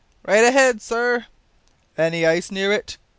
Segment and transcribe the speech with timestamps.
[0.25, 1.27] "Right ahead, sir."
[1.95, 2.97] "Any ice near it?"